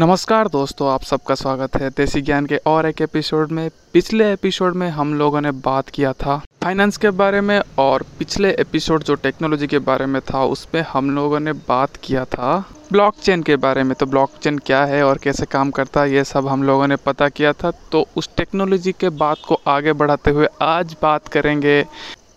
[0.00, 4.74] नमस्कार दोस्तों, आप सबका स्वागत है देसी ज्ञान के और एक एपिसोड में। पिछले एपिसोड
[4.74, 9.14] में हम लोगों ने बात किया था फाइनेंस के बारे में और पिछले एपिसोड जो
[9.14, 12.58] टेक्नोलॉजी के बारे में था उसमें हम लोगों ने बात किया था
[12.92, 16.48] ब्लॉकचेन के बारे में। तो ब्लॉकचेन क्या है और कैसे काम करता है, ये सब
[16.48, 20.48] हम लोगों ने पता किया था। तो उस टेक्नोलॉजी के बात को आगे बढ़ाते हुए
[20.62, 21.84] आज बात करेंगे।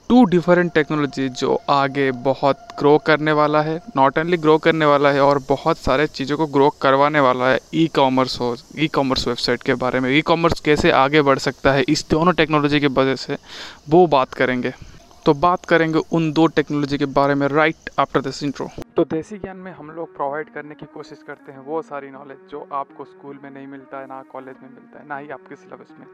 [0.09, 5.11] टू डिफरेंट टेक्नोलॉजी जो आगे बहुत ग्रो करने वाला है नॉट ओनली ग्रो करने वाला
[5.11, 9.27] है और बहुत सारे चीज़ों को ग्रो करवाने वाला है ई कॉमर्स हो ई कॉमर्स
[9.27, 12.87] वेबसाइट के बारे में ई कॉमर्स कैसे आगे बढ़ सकता है, इस दोनों टेक्नोलॉजी की
[12.87, 13.37] वजह से
[13.89, 14.73] वो बात करेंगे।
[15.25, 19.37] तो बात करेंगे उन दो टेक्नोलॉजी के बारे में राइट आफ्टर दिस इंट्रो तो देसी
[19.37, 23.05] ज्ञान में हम लोग प्रोवाइड करने की कोशिश करते हैं वो सारी नॉलेज जो आपको
[23.05, 26.07] स्कूल में नहीं मिलता है, ना कॉलेज में मिलता है, ना ही आपके सिलेबस में।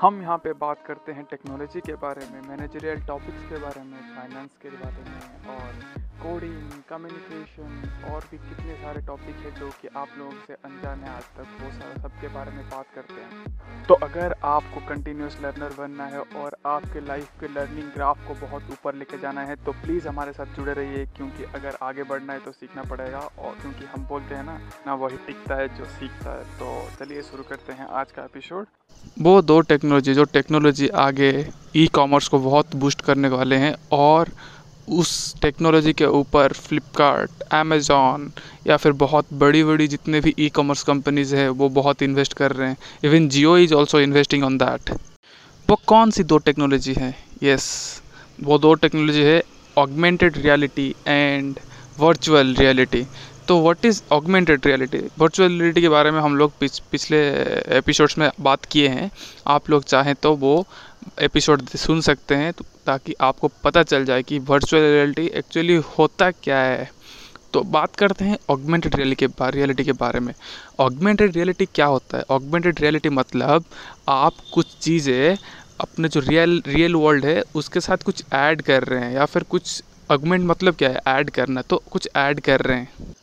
[0.00, 3.96] हम यहाँ पे बात करते हैं टेक्नोलॉजी के बारे में मैनेजरियल टॉपिक्स के बारे में
[4.16, 5.72] फाइनेंस के बारे में और
[6.18, 11.24] कोडिंग कम्युनिकेशन और भी कितने सारे टॉपिक है जो कि आप लोगों से अनजान आज
[11.36, 16.06] तक वो सारा सबके बारे में बात करते हैं। तो अगर आपको कंटिन्यूस लर्नर बनना
[16.06, 20.08] है और आपके लाइफ के लर्निंग ग्राफ को बहुत ऊपर लेके जाना है तो प्लीज़
[20.08, 24.06] हमारे साथ जुड़े रहिए, क्योंकि अगर आगे बढ़ना है तो सीखना पड़ेगा और क्योंकि हम
[24.06, 27.86] बोलते हैं ना ना वही टिकता है जो सीखता है। तो चलिए शुरू करते हैं
[28.00, 28.66] आज का एपिसोड
[29.18, 31.30] वो दो टेक्नोलॉजी जो टेक्नोलॉजी आगे
[31.76, 34.28] ई कॉमर्स को बहुत बूस्ट करने वाले हैं और
[35.00, 35.10] उस
[35.42, 38.30] टेक्नोलॉजी के ऊपर फ्लिपकार्ट अमेज़ॉन
[38.66, 42.52] या फिर बहुत बड़ी बड़ी जितने भी ई कॉमर्स कंपनीज़ है वो बहुत इन्वेस्ट कर
[42.52, 44.90] रहे हैं। Even Jio is also investing on that
[45.68, 47.14] वो कौन सी दो टेक्नोलॉजी है?
[47.42, 49.42] यस yes, वो दो टेक्नोलॉजी है
[49.76, 51.58] augmented reality and
[51.98, 53.06] virtual reality
[53.48, 57.18] तो what is augmented reality virtual reality के बारे में हम लोग पिछ, पिछले
[57.76, 59.10] एपिसोड्स में बात किए हैं।
[59.46, 60.66] आप लोग चाहें तो वो
[61.22, 66.30] एपिसोड सुन सकते हैं तो ताकि आपको पता चल जाए कि वर्चुअल रियलिटी एक्चुअली होता
[66.32, 66.90] क्या है।
[67.52, 70.32] तो बात करते हैं ऑगमेंटेड रियलिटी के रियलिटी के बारे में।
[70.80, 72.24] ऑगमेंटेड रियलिटी क्या होता है?
[72.30, 73.64] ऑगमेंटेड रियलिटी मतलब
[74.08, 75.36] आप कुछ चीज़ें
[75.80, 79.42] अपने जो रियल रियल वर्ल्ड है उसके साथ कुछ ऐड कर रहे हैं या फिर
[79.50, 81.00] कुछ ऑगमेंट मतलब क्या है?
[81.08, 83.14] ऐड करना। तो कुछ ऐड कर रहे हैं।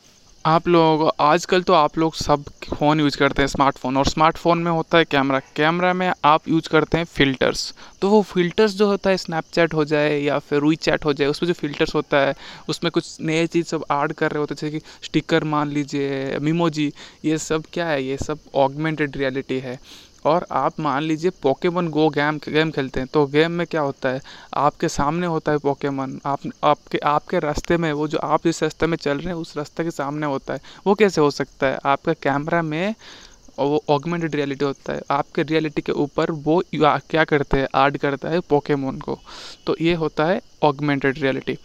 [0.47, 2.43] आप लोगों लोग आजकल तो आप लोग सब
[2.75, 6.69] फ़ोन यूज़ करते हैं स्मार्टफ़ोन और स्मार्टफ़ोन में होता है कैमरा। कैमरा में आप यूज़
[6.69, 10.75] करते हैं फ़िल्टर्स। तो वो फ़िल्टर्स जो होता है स्नैपचैट हो जाए या फिर रुई
[10.75, 12.35] चैट हो जाए, उसमें जो फ़िल्टर्स होता है,
[12.69, 16.39] उसमें कुछ नए चीज़ सब ऐड कर रहे होते हैं, जैसे कि स्टिकर मान लीजिए
[16.39, 16.93] मीमोजी
[17.25, 18.03] ये सब क्या है?
[18.03, 19.79] ये सब ऑगमेंटेड रियलिटी है।
[20.25, 24.09] और आप मान लीजिए पोकेमन गो गेम गेम खेलते हैं तो गेम में क्या होता
[24.09, 24.21] है?
[24.55, 28.87] आपके सामने होता है पोकेमन आप आपके आपके रास्ते में, वो जो आप जिस रास्ते
[28.87, 31.79] में चल रहे हैं, उस रास्ते के सामने होता है। वो कैसे हो सकता है?
[31.85, 32.95] आपका कैमरा में
[33.59, 37.67] वो ऑगमेंटेड रियलिटी होता है। आपके रियलिटी के ऊपर वो क्या करते हैं?
[37.77, 39.17] ऐड करता है पोकेमोन को।
[39.67, 41.57] तो ये होता है ऑगमेंटेड रियलिटी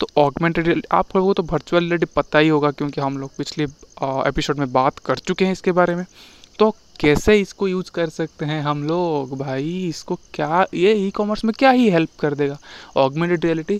[0.00, 3.30] तो ऑगमेंटेड रियलिटी आप लोगों को तो वर्चुअल रियलिटी पता ही होगा, क्योंकि हम लोग
[3.36, 3.64] पिछले
[4.28, 6.04] एपिसोड में बात कर चुके हैं इसके बारे में।
[6.60, 9.36] तो कैसे इसको यूज़ कर सकते हैं हम लोग?
[9.38, 12.58] भाई, इसको क्या, ये ई कॉमर्स में क्या ही हेल्प कर देगा?
[12.96, 13.78] ऑगमेंटेड रियलिटी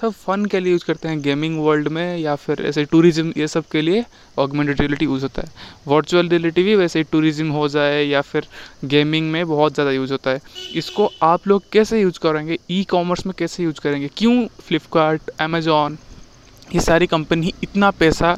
[0.00, 3.48] सब फन के लिए यूज़ करते हैं गेमिंग वर्ल्ड में या फिर ऐसे टूरिज़्म ये
[3.48, 4.04] सब के लिए
[4.38, 5.52] ऑगमेंटेड रियलिटी यूज़ होता है।
[5.88, 8.46] वर्चुअल रियलिटी भी वैसे ही टूरिज़्म हो जाए या फिर
[8.84, 10.40] गेमिंग में बहुत ज़्यादा यूज़ होता है।
[10.74, 12.58] इसको आप लोग कैसे यूज़ करेंगे?
[12.70, 14.10] ई कॉमर्स में कैसे यूज़ करेंगे?
[14.16, 15.98] क्यों फ्लिपकार्ट अमेज़ॉन
[16.74, 18.36] ये सारी कंपनी इतना पैसा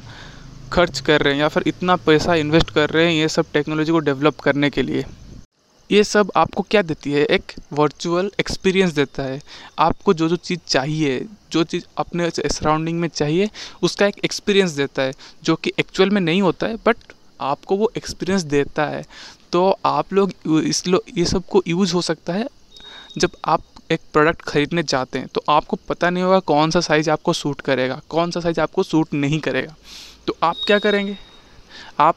[0.72, 3.92] खर्च कर रहे हैं या फिर इतना पैसा इन्वेस्ट कर रहे हैं ये सब टेक्नोलॉजी
[3.92, 5.04] को डेवलप करने के लिए।
[5.90, 7.24] ये सब आपको क्या देती है?
[7.24, 9.40] एक वर्चुअल एक्सपीरियंस देता है।
[9.78, 13.48] आपको जो जो चीज़ चाहिए, जो चीज़ अपने सराउंडिंग में चाहिए,
[13.82, 15.12] उसका एक एक्सपीरियंस देता है,
[15.44, 16.96] जो कि एक्चुअल में नहीं होता है बट
[17.40, 19.04] आपको वो एक्सपीरियंस देता है।
[19.52, 20.32] तो आप लोग
[20.64, 22.46] इस लो, ये सबको यूज़ हो सकता है
[23.18, 27.10] जब आप एक प्रोडक्ट खरीदने जाते हैं। तो आपको पता नहीं होगा कौन सा साइज़
[27.10, 29.74] आपको सूट करेगा, कौन सा साइज़ आपको सूट नहीं करेगा।
[30.26, 31.16] तो आप क्या करेंगे?
[32.00, 32.16] आप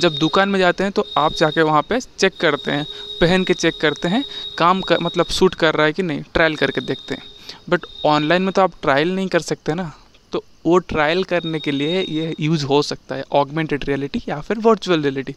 [0.00, 2.84] जब दुकान में जाते हैं तो आप जाके वहाँ पे चेक करते हैं,
[3.20, 4.24] पहन के चेक करते हैं,
[4.58, 7.22] काम कर मतलब सूट कर रहा है कि नहीं ट्रायल करके देखते हैं।
[7.70, 9.92] बट ऑनलाइन में तो आप ट्रायल नहीं कर सकते ना।
[10.32, 14.58] तो वो ट्रायल करने के लिए ये यूज़ हो सकता है ऑगमेंटेड रियलिटी या फिर
[14.58, 15.34] वर्चुअल रियलिटी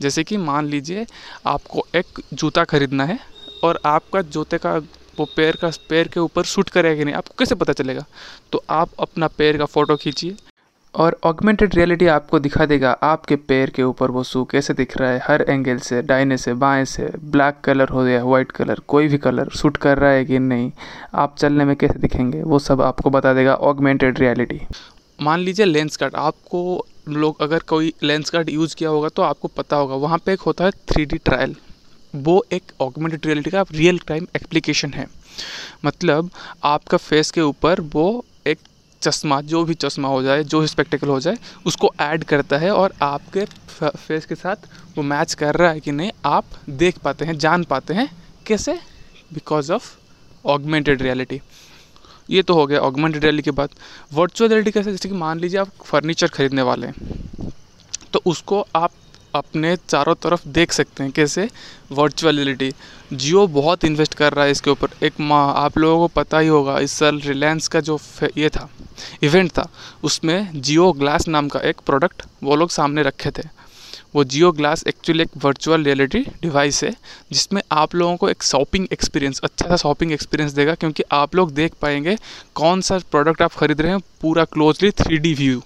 [0.00, 1.06] जैसे कि मान लीजिए
[1.46, 3.18] आपको एक जूता खरीदना है
[3.64, 4.76] और आपका जूते का,
[5.18, 8.04] वो पैर का, पैर के ऊपर सूट करेगा कि नहीं, आपको कैसे पता चलेगा?
[8.52, 10.36] तो आप अपना पैर का फ़ोटो खींचिए
[10.94, 15.10] और ऑगमेंटेड रियलिटी आपको दिखा देगा, आपके पैर के ऊपर वो शू कैसे दिख रहा
[15.10, 19.08] है, हर एंगल से डाइने से, बाएँ से ब्लैक कलर हो गया वाइट कलर कोई
[19.08, 20.70] भी कलर सूट कर रहा है कि नहीं,
[21.14, 24.60] आप चलने में कैसे दिखेंगे, वो सब आपको बता देगा ऑगमेंटेड रियलिटी
[25.18, 29.48] मान लीजिए लेंस कार्ड आपको लोग, अगर कोई लेंस कार्ड यूज़ किया होगा तो आपको
[29.48, 31.54] पता होगा, वहाँ पे एक होता है थ्री ट्रायल
[32.14, 35.06] वो एक ऑगमेंटेड रियलिटी का रियल टाइम एप्लीकेशन है.
[35.84, 36.30] मतलब
[36.64, 38.24] आपका फेस के ऊपर वो
[39.02, 42.92] चश्मा, जो भी चश्मा हो जाए, जो स्पेक्टिकल हो जाए, उसको ऐड करता है और
[43.02, 43.44] आपके
[43.78, 44.56] फेस के साथ
[44.96, 48.08] वो मैच कर रहा है कि नहीं, आप देख पाते हैं, जान पाते हैं,
[48.46, 48.78] कैसे?
[49.32, 49.94] बिकॉज़ ऑफ़
[50.44, 51.40] ऑगमेंटेड रियलिटी
[52.30, 53.70] ये तो हो गया ऑगमेंटेड रियलिटी के बाद।
[54.12, 54.90] वर्चुअल रियलिटी कैसे?
[54.90, 57.50] जैसे कि मान लीजिए आप फर्नीचर खरीदने वाले हैं
[58.12, 58.90] तो उसको आप
[59.34, 61.48] अपने चारों तरफ़ देख सकते हैं कैसे
[61.92, 62.72] वर्चुअल रियलिटी
[63.12, 66.48] जियो बहुत इन्वेस्ट कर रहा है इसके ऊपर। एक माँ, आप लोगों को पता ही
[66.48, 67.98] होगा, इस साल रिलायंस का जो
[68.36, 68.68] ये था
[69.22, 69.68] इवेंट था,
[70.02, 73.48] उसमें जियो ग्लास नाम का एक प्रोडक्ट वो लोग सामने रखे थे।
[74.14, 76.90] वो जियो ग्लास एक्चुअली एक वर्चुअल रियलिटी डिवाइस है,
[77.32, 81.52] जिसमें आप लोगों को एक शॉपिंग एक्सपीरियंस अच्छा सा शॉपिंग एक्सपीरियंस देगा, क्योंकि आप लोग
[81.52, 82.16] देख पाएँगे
[82.54, 85.62] कौन सा प्रोडक्ट आप खरीद रहे हैं पूरा क्लोजली थ्री व्यू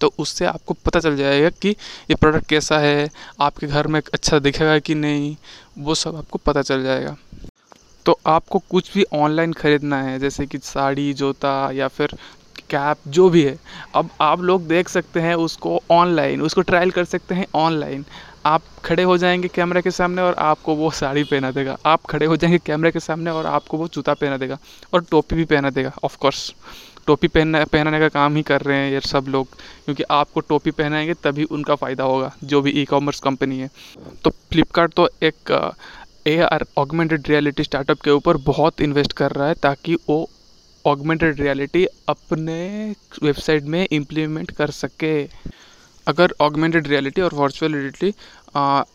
[0.00, 3.10] तो उससे आपको पता चल जाएगा कि ये प्रोडक्ट कैसा है,
[3.40, 5.36] आपके घर में अच्छा दिखेगा कि नहीं,
[5.78, 7.16] वो सब आपको पता चल जाएगा।
[8.06, 12.16] तो आपको कुछ भी ऑनलाइन ख़रीदना है, जैसे कि साड़ी, जूता या फिर
[12.74, 13.58] कैप जो भी है।
[13.94, 18.04] अब आप लोग देख सकते हैं उसको ऑनलाइन, उसको ट्रायल कर सकते हैं ऑनलाइन।
[18.46, 22.26] आप खड़े हो जाएँगे कैमरे के सामने और आपको वो साड़ी पहना देगा। आप खड़े
[22.26, 24.58] हो जाएँगे कैमरे के सामने और आपको वो जूता पहना देगा
[24.94, 26.54] और टोपी भी पहना देगा ऑफ़ कोर्स
[27.06, 29.46] टोपी पहनना, पहनाने का काम ही कर रहे हैं ये सब लोग,
[29.84, 33.70] क्योंकि आपको टोपी पहनाएँगे तभी उनका फ़ायदा होगा, जो भी ई कॉमर्स कंपनी है।
[34.24, 35.72] तो फ्लिपकार्ट तो एक
[36.26, 40.28] A R augmented reality startup के ऊपर बहुत इन्वेस्ट कर रहा है ताकि वो
[40.86, 42.60] ऑगमेंटेड रियलिटी अपने
[43.22, 45.22] वेबसाइट में इम्प्लीमेंट कर सके।
[46.06, 48.14] अगर ऑगमेंटेड रियलिटी और वर्चुअल रियलिटी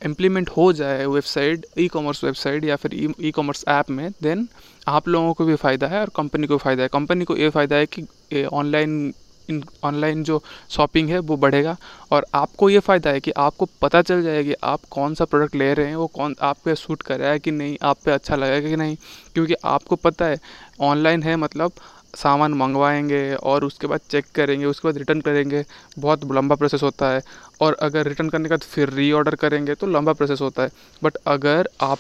[0.06, 4.48] इम्प्लीमेंट हो जाए वेबसाइट ई कॉमर्स वेबसाइट या फिर ई कॉमर्स ऐप में देन
[4.88, 7.76] आप लोगों को भी फ़ायदा है और कंपनी को फ़ायदा है। कंपनी को ये फ़ायदा
[7.76, 9.14] है कि ऑनलाइन
[9.50, 11.76] इन ऑनलाइन जो शॉपिंग है, वो बढ़ेगा।
[12.12, 15.74] और आपको ये फ़ायदा है कि आपको पता चल जाएगा आप कौन सा प्रोडक्ट ले
[15.74, 18.36] रहे हैं, वो कौन आप पे सूट कर रहा है कि नहीं, आप पे अच्छा
[18.36, 18.96] लगेगा कि नहीं।
[19.34, 20.40] क्योंकि आपको पता है
[20.82, 21.72] ऑनलाइन है मतलब
[22.16, 25.64] सामान मंगवाएँगे और उसके बाद चेक करेंगे, उसके बाद रिटर्न करेंगे,
[26.00, 27.22] बहुत लंबा प्रोसेस होता है।
[27.62, 30.70] और अगर रिटर्न करने के बाद फिर री ऑर्डर करेंगे तो लंबा प्रोसेस होता है।
[31.04, 31.98] बट अगर आप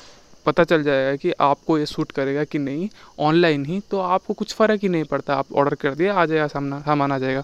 [0.47, 2.89] पता चल जाएगा कि आपको ये सूट करेगा कि नहीं।
[3.19, 6.47] ऑनलाइन ही तो आपको कुछ फ़र्क ही नहीं पड़ता। आप ऑर्डर कर दिया आ जाएगा,
[6.47, 7.43] सामना, सामान आ जाएगा।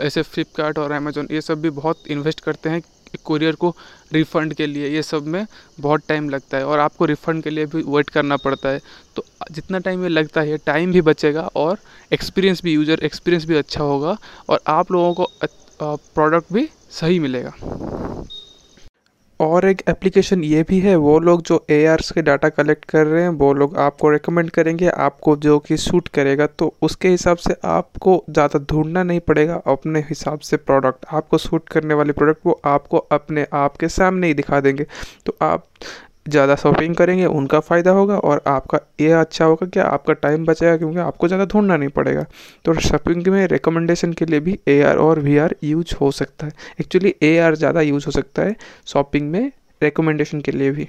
[0.00, 2.82] ऐसे फ्लिपकार्ट और अमेजोन ये सब भी बहुत इन्वेस्ट करते हैं
[3.24, 3.74] कुरियर को
[4.12, 5.46] रिफ़ंड के लिए। ये सब में
[5.80, 8.80] बहुत टाइम लगता है और आपको रिफ़ंड के लिए भी वेट करना पड़ता है।
[9.16, 11.78] तो जितना टाइम ये लगता है टाइम भी बचेगा और
[12.12, 14.16] एक्सपीरियंस भी यूज़र एक्सपीरियंस भी अच्छा होगा
[14.48, 15.30] और आप लोगों को
[15.82, 18.03] प्रोडक्ट भी सही मिलेगा।
[19.44, 23.22] और एक एप्लीकेशन ये भी है, वो लोग जो ए के डाटा कलेक्ट कर रहे
[23.22, 27.56] हैं, वो लोग आपको रिकमेंड करेंगे, आपको जो कि सूट करेगा तो उसके हिसाब से
[27.66, 32.60] आपको ज़्यादा ढूंढना नहीं पड़ेगा अपने हिसाब से प्रोडक्ट आपको सूट करने वाले प्रोडक्ट वो
[32.66, 34.86] आपको अपने आप के सामने ही दिखा देंगे।
[35.26, 35.66] तो आप
[36.26, 40.76] ज़्यादा शॉपिंग करेंगे, उनका फ़ायदा होगा और आपका ये अच्छा होगा कि आपका टाइम बचेगा
[40.76, 42.24] क्योंकि आपको ज़्यादा ढूंढना नहीं पड़ेगा।
[42.64, 47.14] तो शॉपिंग में रिकमेंडेशन के लिए भी एआर और वीआर यूज़ हो सकता है। एक्चुअली
[47.22, 48.56] एआर ज़्यादा यूज़ हो सकता है
[48.86, 49.50] शॉपिंग में
[49.82, 50.88] रिकमेंडेशन के लिए भी।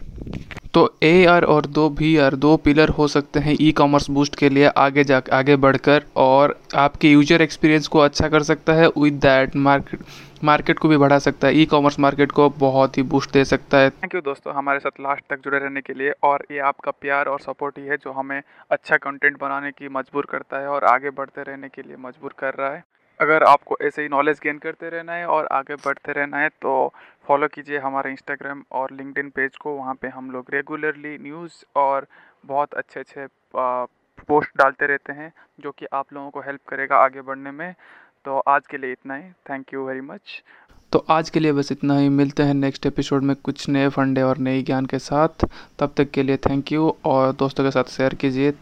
[0.73, 4.35] तो ए आर और दो वी आर दो पिलर हो सकते हैं ई कॉमर्स बूस्ट
[4.35, 8.87] के लिए आगे जा, आगे बढ़कर और आपके यूज़र एक्सपीरियंस को अच्छा कर सकता है।
[8.97, 9.99] विद दैट मार्केट
[10.43, 13.77] मार्केट को भी बढ़ा सकता है ई कॉमर्स मार्केट को बहुत ही बूस्ट दे सकता
[13.77, 16.91] है। थैंक यू दोस्तों हमारे साथ लास्ट तक जुड़े रहने के लिए और ये आपका
[16.91, 18.41] प्यार और सपोर्ट ही है जो हमें
[18.71, 22.53] अच्छा कंटेंट बनाने की मजबूर करता है और आगे बढ़ते रहने के लिए मजबूर कर
[22.53, 22.83] रहा है।
[23.19, 26.93] अगर आपको ऐसे ही नॉलेज गेन करते रहना है और आगे बढ़ते रहना है तो
[27.27, 32.07] फॉलो कीजिए हमारे इंस्टाग्राम और लिंकड पेज को, वहाँ पे हम लोग रेगुलरली न्यूज़ और
[32.45, 33.27] बहुत अच्छे अच्छे
[34.27, 37.73] पोस्ट डालते रहते हैं जो कि आप लोगों को हेल्प करेगा आगे बढ़ने में।
[38.25, 40.41] तो आज के लिए इतना ही। थैंक यू वेरी मच
[40.91, 44.21] तो आज के लिए बस इतना ही। मिलते हैं नेक्स्ट एपिसोड में कुछ नए फंडे
[44.21, 45.45] और नए ज्ञान के साथ।
[45.79, 48.53] तब तक के लिए थैंक यू और दोस्तों के साथ शेयर कीजिए।